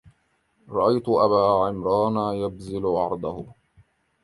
رأيت 0.69 1.09
أبا 1.09 1.65
عمران 1.65 2.35
يبذل 2.35 2.85
عرضه 2.85 3.45